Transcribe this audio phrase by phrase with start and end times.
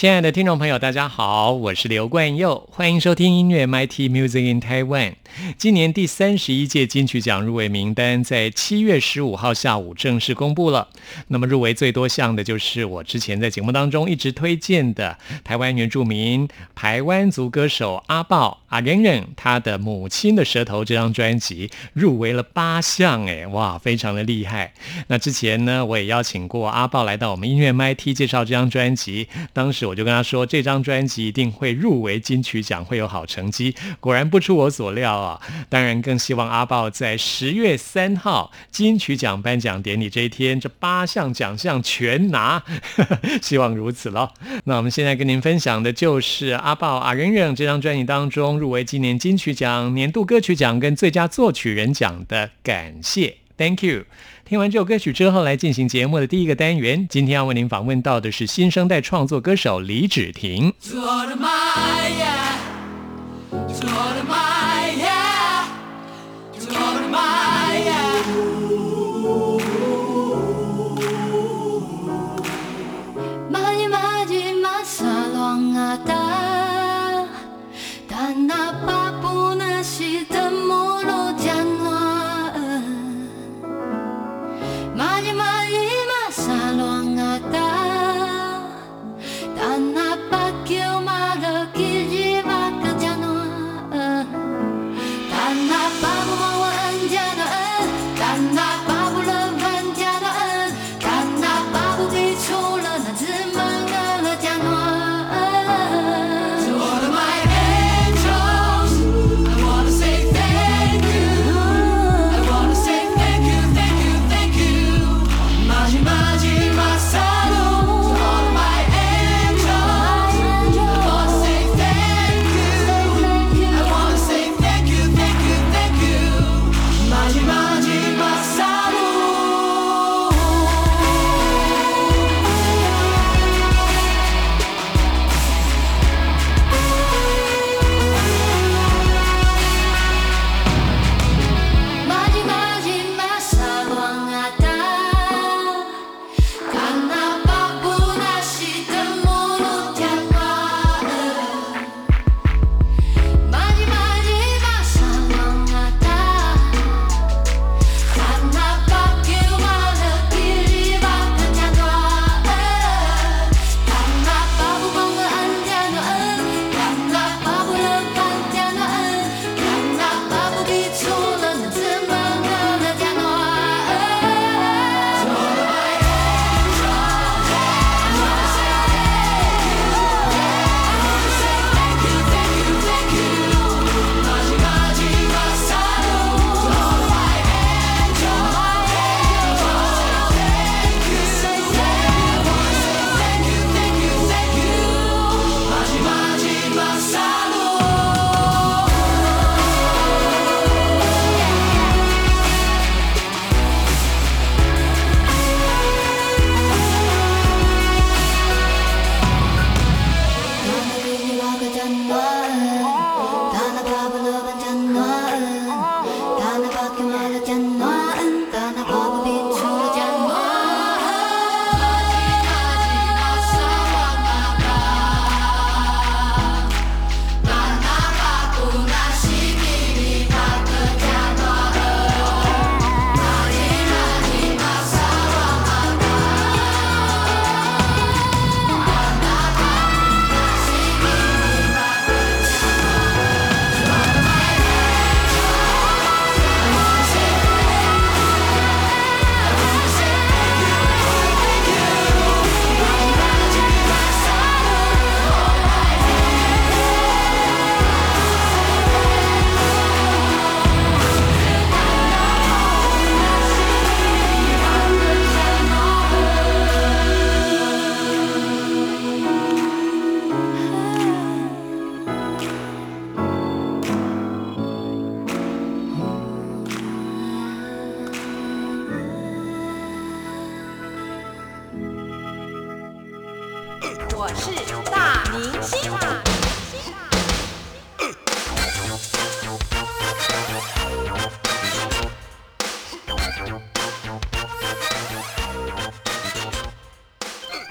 [0.00, 5.12] 亲爱的听众朋友，大家好，我是刘冠佑，欢迎收听音乐 MIT Music in Taiwan。
[5.58, 10.88] 今年第三十一届金曲奖入围名单在七月十五号下午正式公布了。
[11.28, 24.72] 那么入围最多项的就是我之前在节目当中一直推荐的台湾原住民台湾族歌手阿豹阿仁仁，他的《母亲的舌头》这张专辑入围了八项，哎哇，非常的厉害。
[25.08, 33.74] 那之前呢，我也邀请过阿豹来到我们音乐 MIT 介绍这张专辑，当时我就跟他说，这张专辑一定会入围金曲奖，会有好成绩。
[33.98, 35.40] 果然不出我所料啊！
[35.68, 42.62] 当然更希望阿豹在十月三号金曲奖颁奖典礼这一天，这八项奖项全拿，
[43.42, 44.32] 希望如此了。
[44.64, 54.04] 那我们现在跟您分享的就是阿豹阿忍忍这张专辑当中入围今年金曲奖年度歌曲奖跟最佳作曲人奖的感谢，Thank you。
[54.46, 57.06] 听完这首歌曲之后，来进行节目的第一个单元。
[57.08, 60.72] 今天要为您访问到的是新生代创作歌手李芷婷。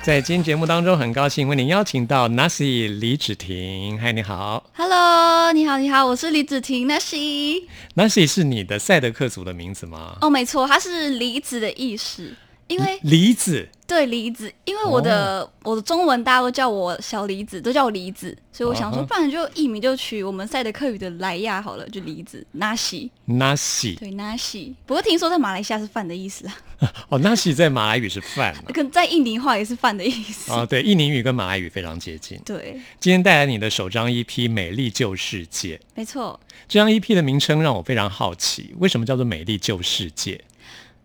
[0.02, 4.00] 在今天节目当中，很高兴为您邀请到 Nasi 李芷婷。
[4.00, 4.64] 嗨，你好。
[4.74, 7.66] Hello，你好，你好，我是李子婷，Nasi。
[7.96, 10.16] Nasi 是你的赛德克族的名字吗？
[10.22, 12.34] 哦，没错，它是离子的意思，
[12.70, 24.74] 因为梨子对梨子，因为我的、哦我的中文大家都叫我小梨子，都叫我梨子，所以我想说，不然就艺名就取我们赛德克语的莱亚好了，就梨子 Nasi，Nasi 对 Nasi。
[24.86, 26.56] 不过听说在马来西亚是饭的意思啊，
[27.10, 28.64] 哦，Nasi 在马来语是饭啊。
[28.72, 30.52] 跟在印尼话也是饭的意思。
[30.52, 32.40] 哦，对，印尼语跟马来语非常接近。
[32.46, 36.40] 对，今天带来你的首张 EP《美丽旧世界》，没错。
[36.68, 40.36] 这张 EP 的名称让我非常好奇，为什么叫做《美丽旧世界》？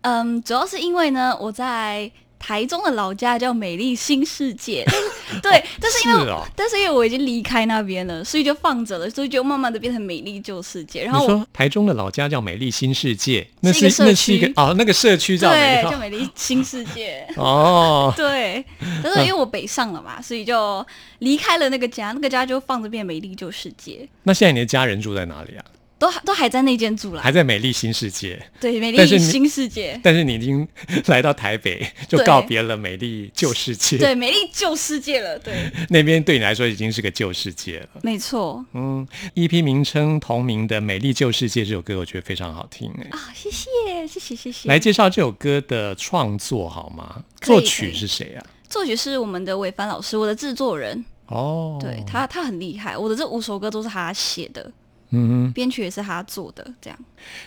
[0.05, 4.85] 嗯，主要是因为呢，我在台中的老家叫美丽新世界，
[5.41, 11.03] 对，但是因为但是因为我已经离开那边了，所以就放着了，所以就慢慢的变成美丽旧世界。
[11.05, 17.27] 然后我说台中的老家叫美丽新世界，那是那是一个哦，那个社区叫对叫美丽新世界。
[17.35, 18.63] 哦，对，
[19.01, 20.85] 但是因为我北上了嘛，所以就
[21.19, 25.65] 离开了那个家，那个家就放着变美丽旧世界，那现在你的家人住在哪里啊？
[25.97, 27.31] 都还都还在那间住了还。
[27.31, 30.67] 在美丽新世界，对，美丽新世界，但是你已经
[31.07, 33.97] 来到台北，就告别了美丽旧世界。
[33.97, 35.37] 对，美丽旧世界了。
[35.39, 35.53] 对，
[35.89, 37.89] 那边对你来说已经是个旧世界了。
[38.01, 43.07] 没错嗯，EP 名称同名的《美丽旧世界》这首歌，我觉得非常好听哎。
[43.11, 44.69] 啊，谢谢，谢谢，谢谢。
[44.69, 47.23] 来介绍这首歌的创作好吗？
[47.41, 48.45] 作曲是谁啊？
[48.69, 51.05] 作曲是我们的韦凡老师，我的制作人。
[51.27, 52.97] 哦，对他，他很厉害。
[52.97, 54.71] 我的这五首歌都是他写的，
[55.11, 56.99] 嗯哼，编曲也是他做的，这样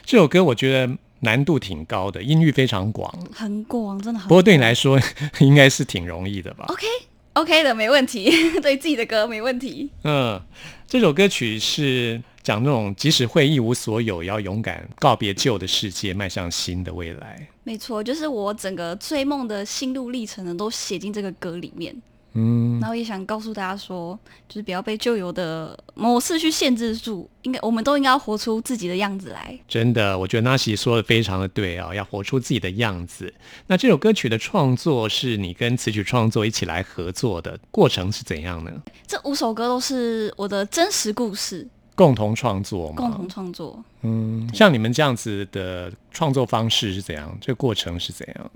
[0.05, 3.13] 这首歌我觉得难度挺高的，音域非常广。
[3.33, 4.29] 很广，真的很。
[4.29, 4.99] 不过对你来说，
[5.41, 6.87] 应该是挺容易的吧？，OK
[7.35, 8.31] OK 的，没问题。
[8.61, 9.91] 对自己的歌没问题。
[10.05, 10.41] 嗯，
[10.87, 17.49] 这首歌曲是讲那种即使会一无所有，也要勇敢告别旧的世界，迈向新的未来。
[17.65, 21.95] 没错，就是我整个追梦的心路历程呢，都写进这个歌里面。
[22.35, 29.59] 嗯，然后也想告诉大家说，就是不要被旧有的模式去限制住，应该我们都应该要活出自己的样子来。
[29.67, 33.33] 真的，我觉得 Nasi 说的非常的对啊，要活出自己的样子。
[33.67, 38.71] 那这首歌曲的创作是你跟词曲创作一起来合作的，过程是怎样呢？
[39.07, 42.95] 这五首歌都是我的真实故事，共同创作吗？
[42.97, 43.83] 共同创作。
[44.03, 47.37] 嗯，像你们这样子的创作方式是怎样？
[47.41, 48.51] 这个过程是怎样？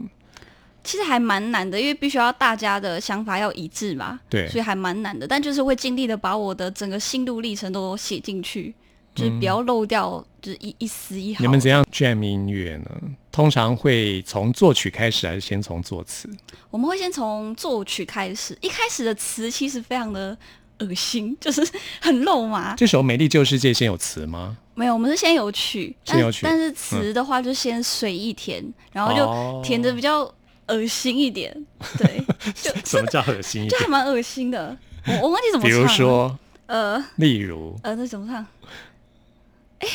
[0.84, 5.26] 其实还蛮难的，因为必须要大家的想法要一致嘛，对所以还蛮难的。
[5.26, 8.75] 但就是会尽力的把我的整个心路历程都写进去，
[9.14, 11.43] 就是不要漏掉，就是一一丝一毫。
[11.43, 12.90] 你们怎样 jam 音乐呢？
[13.31, 16.29] 通常会从作曲开始，还是先从作词？
[16.70, 20.37] 我们会先从作曲开始，一开始的词其实非常的
[20.81, 21.67] 恶心， 就是
[22.00, 22.75] 很肉麻。
[22.75, 24.58] 这首《美丽旧世界》先有词吗？
[24.75, 30.25] 没有，我们是先有曲，但先有曲但是词的话就先随意填，然后哦就填的比较
[30.69, 31.54] 恶心一点，
[31.99, 32.23] 对，
[32.54, 33.71] 就 什么叫恶心一点？
[33.71, 34.76] 就还蛮恶心的。
[35.07, 38.47] 我我忘记怎么比唱比，如说，呃例如，呃，那怎么唱？
[39.81, 39.88] 哎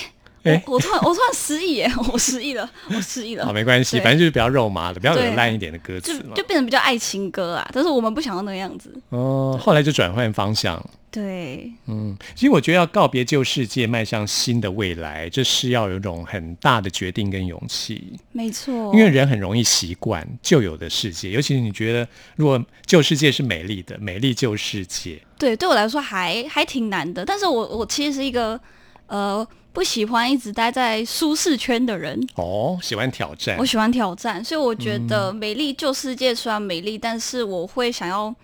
[0.66, 6.44] 我我突然我突然失忆耶， 我失忆了，我失忆了好，了，没关系，对反正就是比较肉麻的，比较对有烂一点的歌就词嘛就。
[6.44, 8.94] 变成比较爱情歌啊，但是我们不想要那个样子。
[9.10, 10.82] 哦，后来就转换方向。
[11.10, 18.14] 对，嗯，其实我觉得要告别旧世界，迈向新的未来，这是要有一种很大的决定跟勇气。
[18.34, 28.60] 没错，因为人很容易习惯旧有的世界，尤其是你觉得如果旧世界是美丽的，美丽旧世界，对对我来说还还挺难的，但是我我其实是一个
[29.08, 33.58] 呃不喜欢一直待在舒适圈的人，哦，喜欢挑战。
[33.58, 38.36] 我，喜欢挑战，所以我觉得美丽旧世界虽然美丽，但是我会想要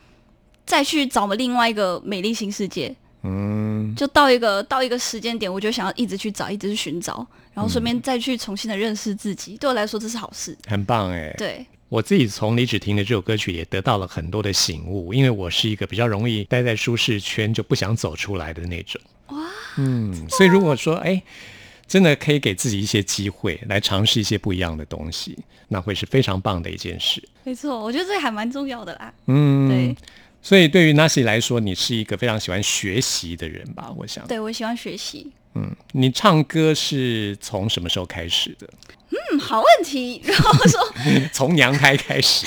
[0.66, 2.96] 再去找我另外一个美丽新世界。
[3.26, 9.56] 嗯，就到一个到一个时间点，我就想要一直去找，一直去寻找，然后顺便再去重新的认识自己。
[9.58, 10.58] 对我来说，这是好事。
[10.68, 11.34] 很棒哎。
[11.38, 19.02] 对，我自己从李芷婷的这首歌曲也得到了很多的醒悟，因为我是一个比较容易待在舒适圈就不想走出来的那种。
[19.28, 19.38] 哇，
[19.78, 21.24] 嗯，所以如果说哎，
[21.88, 25.38] 真的可以给自己一些机会来尝试一些不一样的东西，
[25.70, 27.24] 那会是非常棒的一件事。
[27.46, 29.14] 没错，我觉得这还蛮重要的啦。
[29.28, 29.96] 嗯，对，
[30.44, 33.90] 所以对于 Nasi 来说，你是一个非常喜欢学习的人吧？
[33.98, 35.32] 我想，对我喜欢学习。
[35.56, 38.68] 嗯，你唱歌是从什么时候开始的？
[39.12, 40.22] 嗯，好问题。
[40.26, 40.94] 然后说
[41.32, 42.46] 从娘胎开始。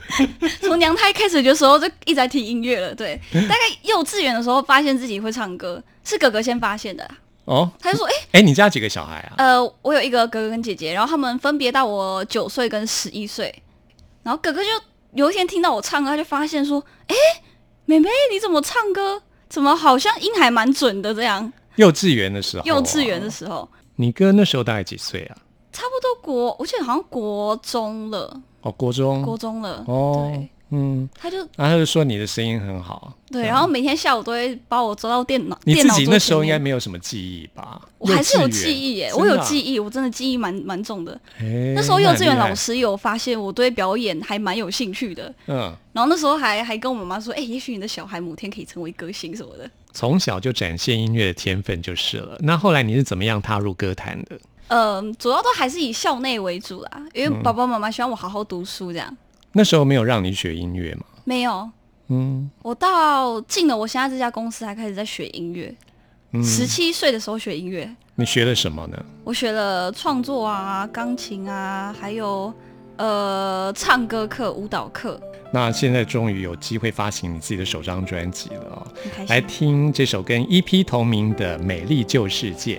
[0.62, 2.94] 从娘胎开始的时候就一直在听音乐了。
[2.94, 7.08] 对，大概幼稚园的时候发现自己会唱歌，是哥哥先发现的。
[7.44, 9.34] 哦，他就说：“哎、哎，你家几个小孩啊？
[9.38, 13.54] 呃，我有一个哥哥跟姐姐，然后他们分别到我九岁跟十一岁。
[14.22, 14.68] 然后哥哥就
[15.16, 17.16] 有一天听到我唱歌，他就发现说：‘哎、
[17.86, 19.20] 妹妹你怎么唱歌？
[19.48, 21.50] 怎么好像音还蛮准的这样？
[21.76, 25.36] 幼稚园的时候，幼稚园的时候，你哥那时候大概几岁啊？
[25.72, 29.84] 差不多国，我记得好像国中了，哦，国中，国中了。
[29.86, 33.12] 哦对，嗯，他就然后他就说你的声音很好。
[33.30, 37.80] 对，然后每天下午都会把我抓到电脑，你自己那时候应该没有什么记忆吧？
[37.98, 41.18] 我还是有记忆耶，我有记忆，我真的记忆蛮蛮重的。
[41.38, 49.70] 哎那时候幼稚园老，师有发现我对表演还蛮有兴趣的，嗯，然后那时候还还跟我妈妈说，哎、也许你的小孩某天可以成为歌星什么的。
[49.92, 52.36] 从小就展现音乐的天分就是了。
[52.40, 54.38] 那后来你是怎么样踏入歌坛的？
[54.68, 59.16] 嗯，主要都还是以校内为主啦，因嗯为爸爸妈妈希望我好好读书，这样
[59.56, 61.04] 那时候没有让你学音乐吗？
[61.24, 61.70] 没有。
[62.08, 65.74] 嗯我到进了我现在这家公司，还开始在学音乐。
[66.32, 69.04] 嗯，十七岁的时候学音乐，你学了什么呢？
[69.24, 72.52] 我学了创作啊、钢琴啊，还有
[72.96, 75.18] 呃唱歌课、舞蹈课，
[75.50, 78.86] 那现在终于有机会发行你自己的首张专辑了哦，
[79.28, 79.40] 来。
[79.40, 82.76] 听这首跟 EP 同名的《美丽旧世界》。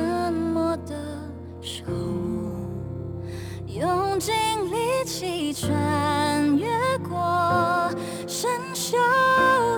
[0.00, 0.94] 沉默的
[1.60, 1.92] 时候，
[3.66, 4.32] 用尽
[4.70, 6.66] 力气穿越
[7.06, 7.90] 过
[8.26, 8.96] 生锈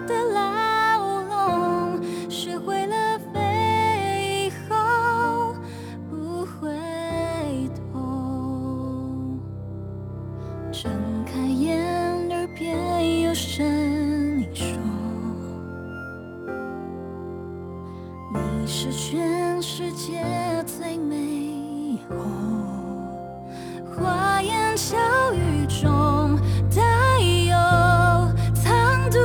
[0.07, 2.01] 的牢笼，
[2.31, 5.55] 学会了飞以后
[6.09, 6.71] 不回
[7.93, 7.99] 头。
[10.71, 10.93] 睁
[11.27, 11.83] 开眼，
[12.31, 13.67] 耳边有声
[19.83, 20.23] 世界
[20.65, 22.17] 最美红。”
[23.99, 24.97] 花言巧
[25.35, 26.39] 语中
[26.73, 27.57] 带有
[28.55, 29.19] 藏毒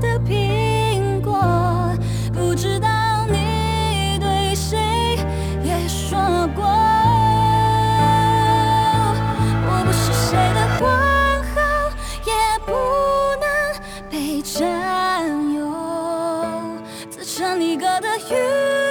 [0.00, 1.94] 的苹果，
[2.32, 2.88] 不知道
[3.28, 4.76] 你对谁
[5.62, 6.18] 也说
[6.56, 6.64] 过。
[9.64, 10.90] 我不是谁的皇
[11.54, 11.56] 后，
[12.26, 12.32] 也
[12.66, 12.72] 不
[13.38, 13.46] 能
[14.10, 14.58] 被占
[15.54, 15.70] 有，
[17.08, 18.67] 自成一格的云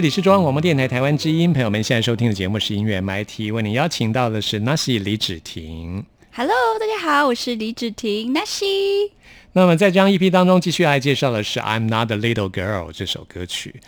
[0.00, 6.06] 这里是中央广播电台台湾之音，朋友们现在收听的节目是音乐 MIT，为您邀请到的是 Nasi 李芷婷。
[6.32, 9.10] Hello，大家好，我是李芷婷 Nashi。
[9.52, 13.78] 那么在这张 EP 当中，继续来介绍的是《I'm Not a Little Girl》这首歌曲。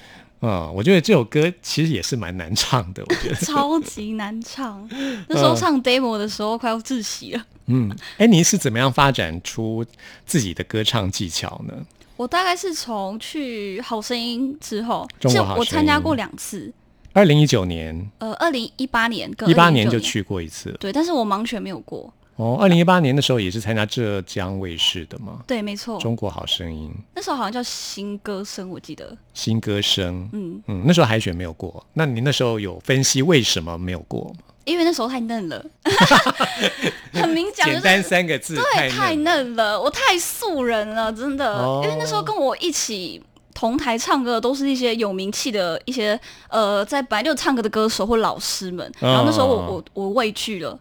[0.42, 3.35] 嗯，我觉得这首歌其实也是蛮难唱的，我觉得。
[3.47, 4.87] 超级难唱，
[5.31, 7.42] 那时候唱 demo 的时候快要窒息了。
[7.69, 9.83] 嗯，哎，你是怎么样发展出
[10.26, 11.73] 自己的歌唱技巧呢？
[12.22, 16.72] 我大概是从去好声音之后，是中国好我参加过两次，
[17.12, 20.70] 二零一九年、呃，二零一八年跟一八2019年就去过一次。
[20.78, 22.14] 对，但是我盲选没有过。
[22.36, 29.16] 哦，二零一八年的时候也是参加浙江卫视的吗，对，没错，中国好声音那时候好像叫新歌声，我记得。
[29.34, 30.28] 新歌声。
[30.32, 34.51] 嗯，嗯，那时候海选没有过，那你那时候有分析为什么没有过吗？
[34.64, 35.64] 因为那时候太嫩了，
[37.12, 39.23] 很明讲就是简单三个字，对，太嫩。
[39.23, 41.54] 嫩了，我太素人了，真的。
[41.54, 43.23] 哦因为那时候跟我一起
[43.54, 48.92] 同台唱歌的都是一些有名气的一些呃，在白六唱歌的歌手或老师们。
[49.00, 50.78] 然后那时候我我我畏惧了，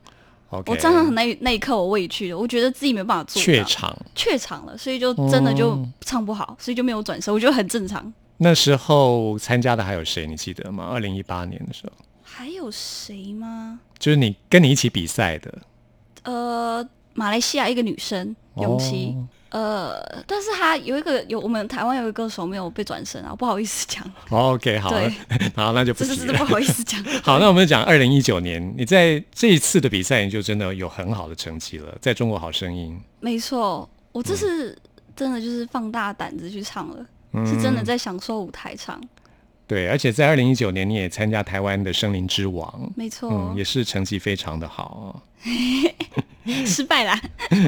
[0.66, 3.98] 我站上那一那一刻我畏惧了，我觉得自己没办法做到怯场。
[4.16, 8.12] 怯场了，所以就真的就哦唱不好，所以就没有转身，我觉得很正常。
[8.38, 10.26] 那时候参加的还有谁？
[10.28, 10.90] 你记得吗？
[10.92, 11.94] 二零一八年的时候，
[12.34, 13.80] 还有谁吗？
[14.00, 15.54] 就是你跟你一起比赛的
[16.24, 19.16] 呃，马来西亚一个女生永琪。
[19.18, 26.06] 哦呃，但是她有一个有我们台湾有一个歌手没有被转身啊，不好意思讲，哦 OK，好了对， 好，那就不
[26.46, 27.04] 好意思讲。
[27.22, 34.74] 好，那我们讲二零一九年，你在这一次的比赛，你就真的有很好的成绩了，在中国好声音，没错，我这次
[35.18, 39.02] 真的就是放大胆子去唱了，嗯是真的在享受舞台唱。
[39.72, 45.22] 对，而且在二零一九年你也参加台湾的森林之王，没错，嗯，也是成绩非常的好哦。
[46.68, 47.18] 失败啦。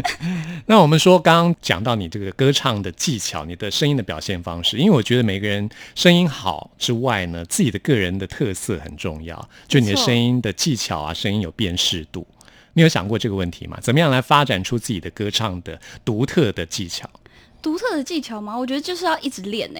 [0.68, 12.28] 那我们说，刚刚讲到你这个歌唱的技巧，你的声音的表现方式，因为我觉得每个人声音好之外呢，自己的个人的特色很重要，就你的声音的技巧啊，声音有辨识度。
[12.74, 13.80] 你有想过这个问题吗？
[13.82, 17.10] 怎么样来发展出自己的歌唱的独特的技巧？
[17.62, 18.58] 独特的技巧吗？
[18.58, 19.80] 我觉得就是要一直练呢、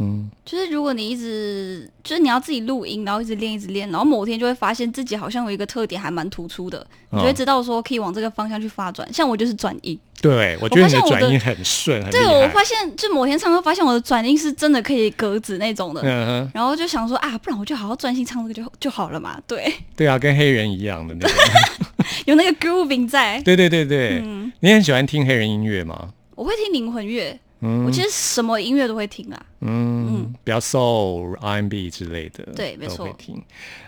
[0.00, 9.06] 嗯，就是如果你一直，就是你要自己录音，然后一直练，一直练，然后某天就会发现自己好像有一个特点还蛮突出的，你就会哦知道说可以往这个方向去发展。
[9.12, 12.48] 像我就是转音，对，我觉得你的转音很顺，对我。
[12.50, 19.40] 发现就某天唱歌发现我的转音是真的可以格子那种的，嗯哼，然后就想说啊，不然我就好好专心唱这个就就好了嘛。
[19.46, 21.36] 对，对啊，跟黑人一样的那种。
[22.26, 23.40] 有那个 grooving 在。
[23.42, 26.08] 对对对对，嗯你很喜欢听黑人音乐吗？
[26.34, 27.84] 我会听灵魂乐，嗯。
[27.84, 29.46] 我其实什么音乐都会听啊。
[29.60, 33.08] 嗯，比较 soul、R&B 之类的，对没错。
[33.18, 33.42] 听。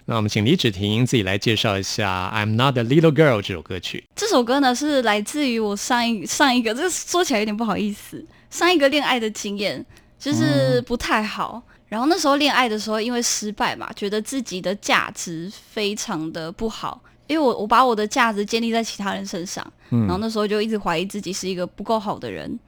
[0.04, 4.04] 那我们请李芷婷自己来介绍一下《I'm Not a Little Girl》这首歌曲。
[4.14, 9.84] 这首歌呢是来自于我上一上一个，这个说起来有点不好意思，上一个恋爱的经验
[10.18, 11.62] 就是不太好。
[11.88, 22.58] 然后那时候恋爱的时候，因为失败嘛，觉得自己的价值非常的不好，因为我我把我的价值建立在其他人身上，然后那时候就一直怀疑自己是一个不够好的人，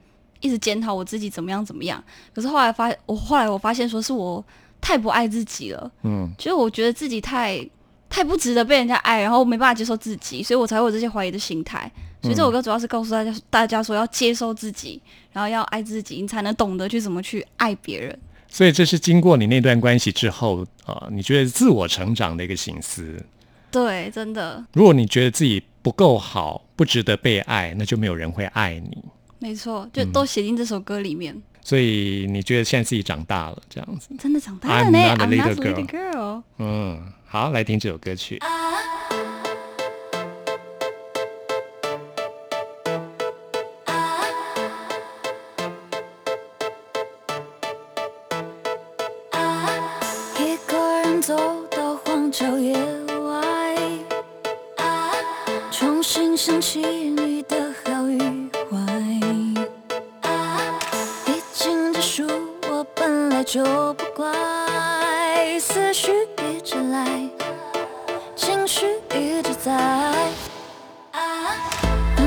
[0.41, 2.03] 一直检讨我自己怎么样怎么样。
[2.33, 4.43] 可是后来发，我后来我发现说是我
[4.79, 7.67] 太不爱自己了，嗯，就是我觉得自己太
[8.09, 11.91] 太不值得被人家爱，然后没办法接受自己，所以我才会有这些怀疑的心态。
[12.21, 18.17] 所以这首歌主要是告诉大家，大家说要接受自己，然后要爱自己，你才能懂得去怎么去爱别人。
[18.47, 23.23] 所以这是经过你那段关系之后啊、你觉得自我成长的一个心思。
[23.69, 29.03] 对，真的如果你觉得自己不够好，不值得被爱，那就没有人会爱你。
[29.45, 31.39] 没错，就都写进这首歌里面。
[31.63, 34.09] 所以你觉得现在自己长大了，这样子。
[34.17, 36.41] 真的长大了呢 I'm not a I'm not a little little girl。
[36.57, 38.37] 嗯，好，来听这首歌曲。
[38.37, 38.39] 一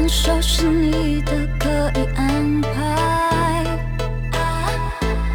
[0.09, 1.69] 手是你的，可
[2.01, 2.71] 以安排。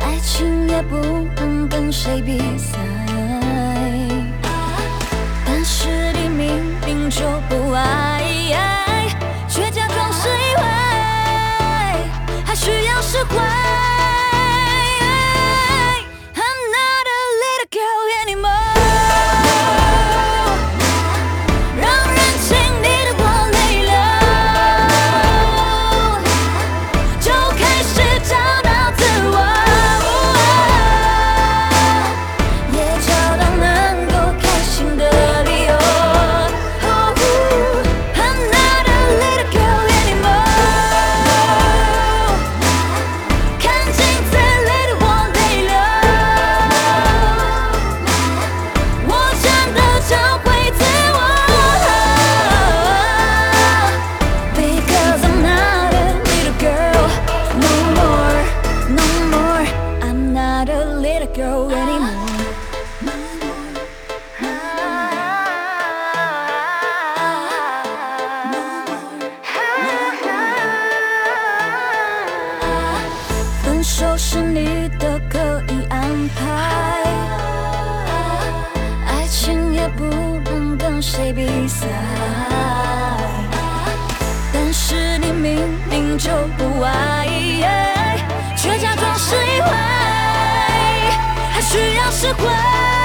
[0.01, 0.97] 爱情也不
[1.35, 2.79] 能跟谁比赛，
[5.45, 8.23] 但是你明明就不爱，
[9.47, 10.63] 却假装释怀，
[12.43, 13.92] 还需要释怀。
[79.83, 81.87] 也不能跟谁比赛。
[84.53, 87.27] 但是你明明就不爱，
[88.55, 89.67] 却假装是意外，
[91.51, 93.02] 还需要释怀。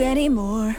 [0.00, 0.74] Anymore.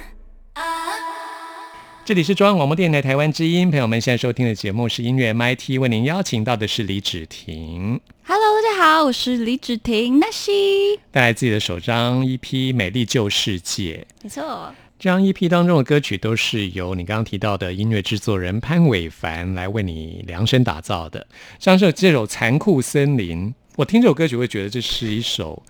[2.05, 10.99] 这里是中央广播电台台湾之音，朋友们现在收听的节目是音乐 MIT，为您邀请到的是李芷婷，Hello，大家好，我是李芷婷，那西。
[11.11, 12.39] 带来自己的首张 EP
[12.75, 14.05] 《美丽旧世界》。
[14.23, 21.25] 没错，这张 EP 当中的歌曲都是由你刚刚提到的音乐制作人潘伟凡来为你量身打造的。
[21.57, 25.63] 像是这首《残酷森林》，我听这首歌曲会觉得这是一首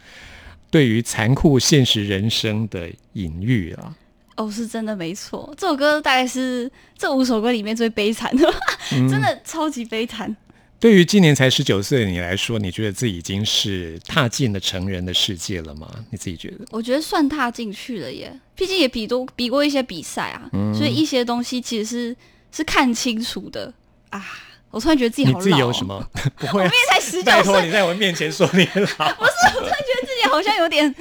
[0.74, 3.96] 对于残酷现实人生的隐喻啊。
[4.38, 5.54] 哦，是真的没错。
[5.56, 8.52] 这首歌大概是这五首歌里面最悲惨的，
[8.90, 10.36] 真的超级悲惨。
[10.80, 15.88] 对于今年才十九岁的你来说，你觉得自己已经是踏进了成人的世界了吗？
[16.10, 16.66] 你自己觉得？
[16.72, 22.18] 我觉得算踏进去了耶，毕竟也比多比过一些比赛啊，所以一些东西其实是
[22.52, 23.72] 是看清楚的
[24.10, 24.26] 啊。
[24.72, 25.86] 我突然觉得自己好老、哦，你自己有什？
[25.86, 26.10] 么？
[26.36, 28.74] 不会、啊我明，明才十九拜托岁，你在我面前说你老。
[29.14, 29.93] 不是，我突然觉得
[30.34, 30.94] 好像有点，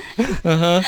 [0.44, 0.84] 嗯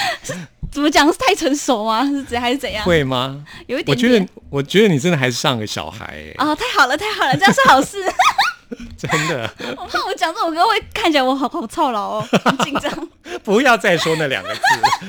[0.71, 2.05] 怎么讲是太成熟吗？
[2.05, 2.85] 是怎还是怎样？
[2.85, 3.43] 会吗？
[3.67, 7.97] 有一点我觉得我觉得你真的还是像个小孩、欸，啊，太好了，太好了，这样是好事。
[8.99, 9.51] 真的。
[9.79, 13.09] 我怕我讲这首歌会看起来我好好操劳哦，很紧张。
[13.45, 14.61] 不要再说那两个字，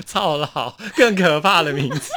[0.06, 2.12] 操劳，更可怕的名字。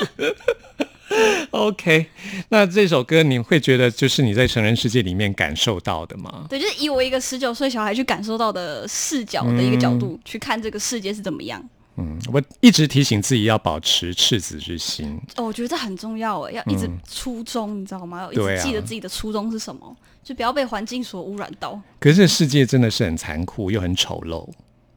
[1.51, 2.07] OK，
[2.51, 6.47] 那这首歌你会觉得就是你在成人世界里面感受到的吗？
[6.49, 11.63] 对，就是以我一个十九岁小孩去感受到的视角的一个角度、去看这个世界是怎么样。
[11.97, 15.19] 嗯，我一直提醒自己要保持赤子之心。
[15.37, 18.23] 哦，我觉得这很重要哎，要一直初衷，你知道吗？
[18.23, 21.81] 要一直记得自己的初衷是什么，就不要被环境所污染到。
[21.99, 24.47] 可是这世界真的是很残酷又很丑陋，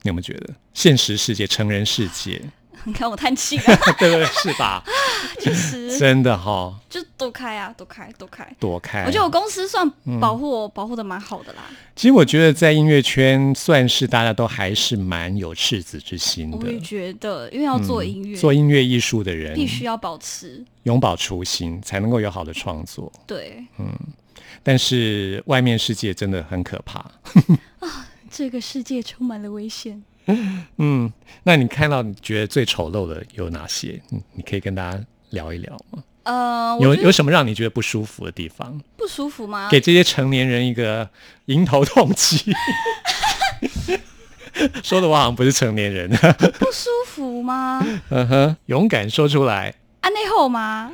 [0.03, 0.53] 你有没有觉得？
[0.75, 2.39] 现实世界、成人世界，
[2.85, 3.63] 你看我叹气了，
[3.99, 4.25] 对 不对？
[4.25, 4.83] 是吧？
[5.39, 8.55] 其实真的哈、就躲开啊，躲开，躲开。
[8.59, 9.03] 躲开。
[9.05, 11.63] 我觉得我公司算嗯保护我，保护的蛮好的啦。
[11.95, 16.79] 其实我觉得在音乐圈算是大家都还是蛮有赤子之心的我也。
[16.79, 23.11] 觉得，因为要做音乐，做音乐艺术的人必须要保持永葆初心，才能够有好的创作。
[23.27, 23.87] 对嗯
[24.63, 26.99] 但是外面世界真的很可怕
[27.79, 28.07] 啊。
[28.29, 30.03] 这个世界充满了危险。
[30.77, 31.11] 嗯，
[31.43, 34.01] 那你看到你觉得最丑陋的有哪些？
[34.09, 36.03] 你你可以跟大家聊一聊吗？
[36.23, 38.79] 呃，有有什么让你觉得不舒服的地方？
[38.95, 39.67] 不舒服吗？
[39.71, 41.09] 给这些成年人一个
[41.45, 42.53] 迎头痛击。
[44.83, 46.09] 说的我好像不是成年人，
[46.59, 47.83] 不舒服吗？
[48.09, 50.91] 嗯哼，勇敢说出来，安内后吗？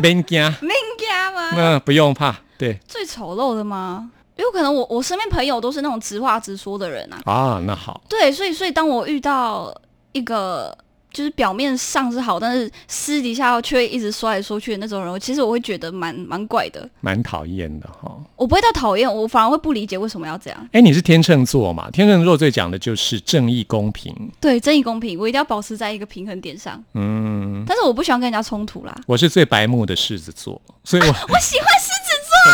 [0.00, 1.50] 别惊， 没惊吗？
[1.56, 4.10] 嗯不用怕，对最丑陋的吗？
[4.38, 9.74] 因为可能我我身边朋友都是那种直话直说的人啊，啊，那好，对，所以所以当我遇到
[10.12, 10.76] 一个
[11.10, 16.88] 就是表面上是好，但是私底下却一直说来说去的那种人，其实我会觉得蛮蛮怪的。
[17.00, 18.16] 蛮讨厌的哈。
[18.36, 20.68] 我不会到讨厌，我反而会不理解为什么要这样。
[20.70, 21.90] 哎，你是天秤座嘛？
[21.90, 24.14] 天秤座最讲的就是正义公平。
[24.40, 26.80] 对，正义公平，我一定要保持在一个平衡点上。
[26.94, 28.94] 嗯，但是我不喜欢跟人家冲突啦。
[29.06, 31.67] 我是最白目的狮子座，所以我 我喜欢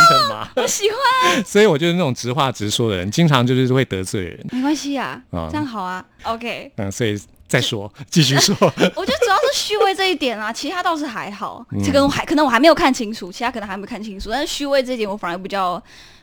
[0.09, 0.49] 真的吗？
[0.57, 4.47] 我喜欢，所以我就是那种直话直说的人，经常就是会得罪人。
[4.53, 6.05] 没关系啊，啊这样好啊。
[6.23, 8.55] OK，嗯，所以再说， 继续说。
[8.61, 11.65] 我觉得主要是虚伪这一点啊，其他倒是还好。
[11.71, 15.83] 嗯这个我还可能我还没有看清楚，其他可能还没看清楚，但是虚伪这一点我反而比较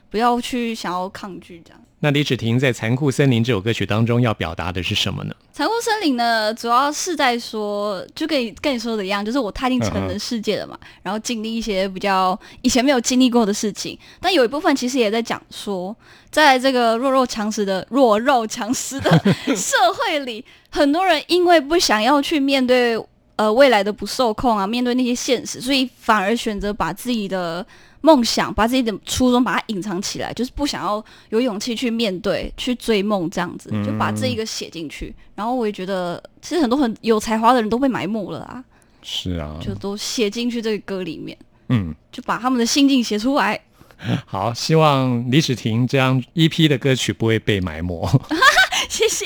[0.09, 1.81] 不要去想要抗拒这样。
[2.03, 5.35] 那李芷婷在《残酷森林》这首歌曲当中要表达的是什么呢？
[5.53, 13.95] 残酷森林呢，主要是在说，就跟你跟你说的一样，就是我踏进成人世界了嘛，然后经历一些比较以前没有经历过的事情。
[14.19, 15.95] 但有一部分其实也在讲说，
[16.31, 19.11] 在这个弱肉强食的弱肉强食的
[19.55, 22.99] 社会里，很多人因为不想要去面对
[23.35, 27.63] 呃未来的不受控啊，面对那些现实，所以反而选择把自己的
[28.01, 35.13] 梦想、把自己的初衷把它隐藏起来，就是不想要有勇气去面对、去追梦这样子，就把这一个写进去。
[35.35, 38.63] 然后我也觉得，其实很多很有才华的人都被埋没了啊，
[39.01, 41.37] 是啊，就都写进去这个歌里面，
[41.69, 43.59] 嗯，就把他们的心境写出来。
[44.25, 48.09] 好，希望李芷婷这样 EP 的歌曲不会被埋没。
[48.89, 49.25] 谢谢。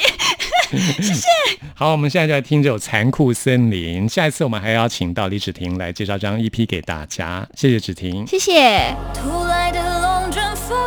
[1.73, 4.07] 好，我们现在就来听这首《残酷森林》。
[4.11, 7.47] 下一次我们还要请到李芷婷来介绍这张 EP 给大家。
[7.55, 8.25] 谢谢芷婷。
[8.25, 8.95] 谢谢。
[9.13, 10.77] 突来的龙卷风，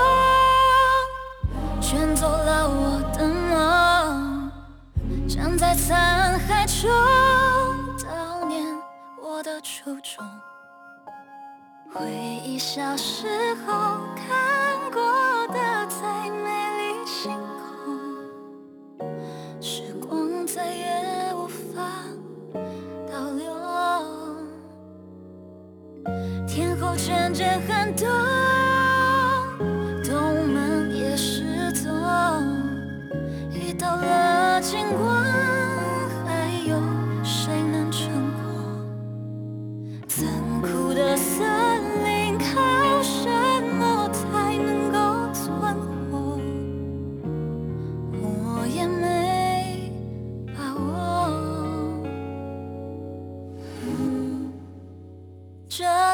[1.80, 4.50] 卷走了我的梦，
[5.28, 6.90] 站在残骸中
[7.98, 8.64] 悼念
[9.22, 10.24] 我的初衷。
[11.94, 12.06] 回
[12.44, 13.26] 忆小时
[13.66, 15.00] 候看过
[15.48, 15.77] 的
[26.46, 28.08] 天后渐渐寒冬，
[30.04, 31.90] 东门也失踪，
[33.52, 35.24] 遇到了金光，
[36.26, 36.80] 还有
[37.22, 38.42] 谁能撑过？
[40.06, 40.26] 残
[40.62, 41.67] 酷的色。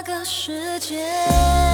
[0.04, 1.73] 个世界。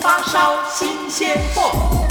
[0.00, 2.09] 发烧新鲜货。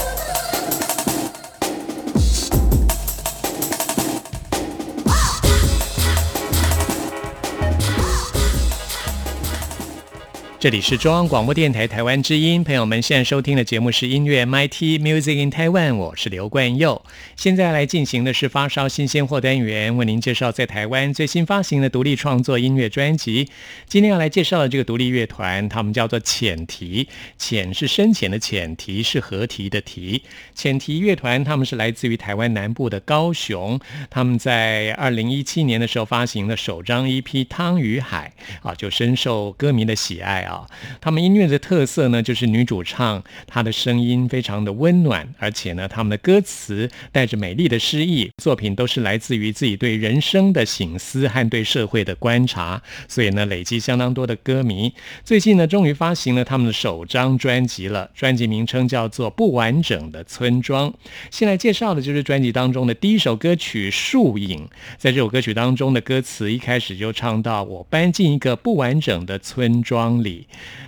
[10.60, 17.02] 这里是中央广播电台台湾之音，朋友们现在收听的节目是音乐 MIT Music in Taiwan，我是刘冠佑。
[17.38, 23.48] 现在来进行的是发烧新鲜货单元，为您介绍在台湾最新发行的独立创作音乐专辑。
[23.88, 30.24] 今天要来介绍的这个独立乐团，他们叫做浅提，浅是深浅的浅，提是合提的提。
[30.54, 38.34] 浅提乐团他们是来自于台湾南部的高雄，他们在二零一七年的时候发行的首张 EP《汤与海》
[38.68, 40.68] 啊，就深受歌迷的喜爱啊。
[41.00, 54.94] 他们音乐的特色呢，就是女主唱她的声音非常的温暖，而且呢，他们的歌词带着美丽的诗意，作品都是来自于自己对人生的醒思和对社会的观察，所以呢，累积相当多的歌迷。
[55.24, 60.90] 最近呢，终于发行了他们的首张专辑了，专辑名称叫做《不完整的村庄》。
[61.32, 64.66] 先来介绍的就是专辑当中的第一首歌曲《树影》。
[64.98, 70.39] 在这首歌曲当中的歌词一开始就唱到：“我搬进一个不完整的村庄里。”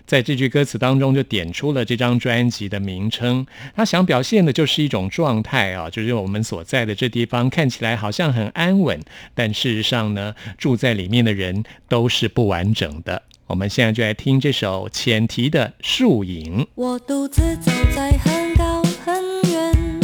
[0.05, 3.45] 在这句歌词当中，就点出了这张专辑的名称。
[3.75, 8.99] 他想表现的就是一种状态啊，就是我们所在的这地方看起来好像很安稳，
[9.33, 13.23] 但事实上呢，住在里面的人都是不完整的。
[13.47, 16.63] 我们现在就来听这首浅提的《树影》。
[16.75, 19.99] 我独自走在很高很远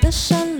[0.00, 0.51] 的山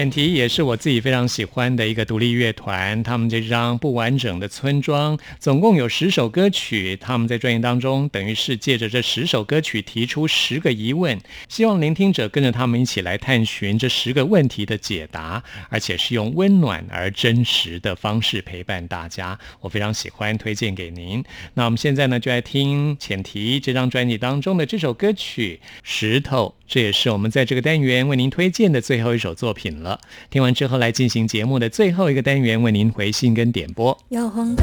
[0.00, 11.20] 浅提也是我自己非常喜欢的一个独立乐团，他们这张不完整的村庄总共有十首歌曲，他们在专辑当中等于是借着这十首歌曲提出十个疑问，
[11.50, 21.22] 希望聆听者跟着他们一起来探寻这十个问题的解答，而且是用温暖而真实的方式陪伴大家，我非常喜欢，推荐给您。
[21.52, 26.54] 那我们现在呢就来听浅提这张专辑当中的这首歌曲《石头》。
[26.70, 29.89] 这也是我们在这个单元为您推荐的最后一首作品了。
[30.30, 33.96] 听完之后，来进行节目的最后一个单元，为您回信跟点播。
[34.10, 34.62] 摇晃的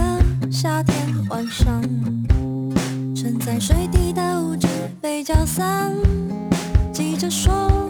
[0.51, 0.95] 夏天
[1.29, 1.81] 晚上，
[3.15, 4.67] 沉在水底的物质
[5.01, 5.93] 被搅散，
[6.91, 7.89] 急着说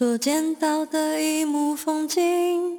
[0.00, 2.78] 所见到的一幕风景，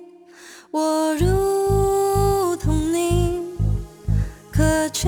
[0.71, 3.43] 我如同你，
[4.51, 5.07] 渴求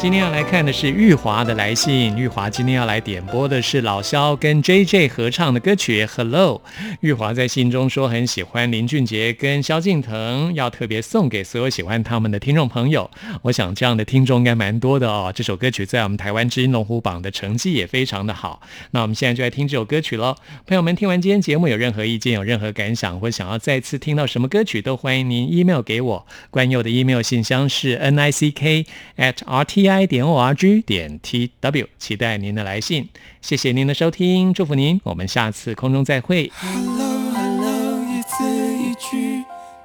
[0.00, 2.16] 今天要来看的是玉华的来信。
[2.16, 6.62] 玉华今天要来点播的是老肖跟 J J 合唱的歌曲《Hello》。
[7.02, 13.10] 玉华在信中说很喜欢林俊杰跟萧敬腾，要特别送给所有喜欢他们的听众朋友。
[13.42, 15.30] 我想这样的听众应该蛮多的哦。
[15.36, 18.62] 这首歌曲在我们台湾之音龙虎榜的成绩也非常的好。
[18.92, 20.34] 那我们现在就来听这首歌曲喽。
[20.66, 26.26] 朋友们，听完今天节目有任何意见、有任何感想，或想要再次听到什么歌曲，都欢迎您 email 给我。
[26.48, 28.86] 关佑的 email 信箱是 n i c k
[29.18, 33.08] at r t i i 点 o r g 点 t w，期待您的来信。
[33.42, 36.50] 谢谢您的收听，祝福您，我们下次空中再会。
[36.54, 38.44] Hello Hello，一字
[38.78, 39.42] 一句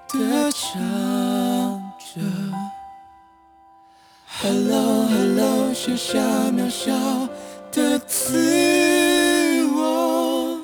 [0.10, 2.22] 的唱着。
[4.41, 6.20] Hello Hello，写下
[6.51, 6.93] 渺小
[7.72, 10.60] 的自我，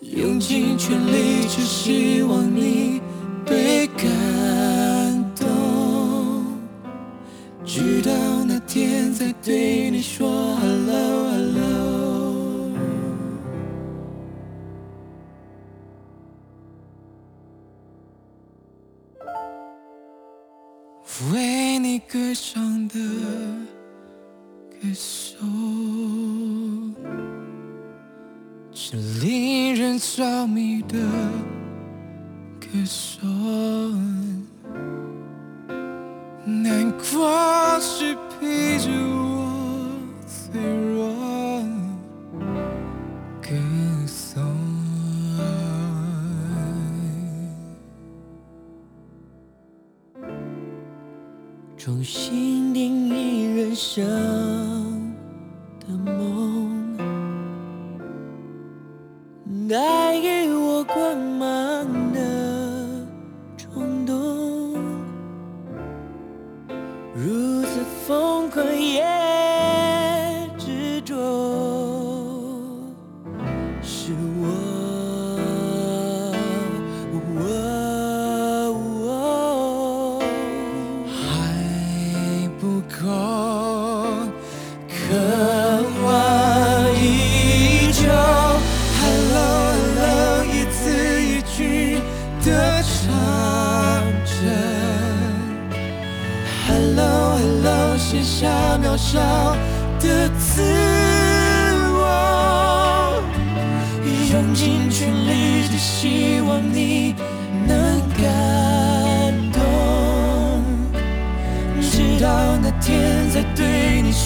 [0.00, 3.00] 用尽全力，只希望你
[3.44, 4.06] 被感
[7.66, 8.12] 直到
[8.44, 11.66] 那天再对你说 Hello Hello。
[21.32, 22.94] 为你歌唱的
[24.70, 25.38] 歌手，
[28.72, 30.98] 是令人着迷的
[32.60, 33.26] 歌手。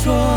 [0.03, 0.30] 说。